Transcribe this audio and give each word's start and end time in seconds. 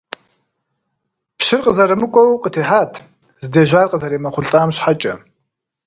Пщыр 1.37 1.61
къызэрымыкӀуэу 1.65 2.41
къытехьат, 2.43 2.93
здежьар 3.45 3.87
къызэремыхъулӀам 3.91 4.69
щхьэкӀэ. 4.75 5.13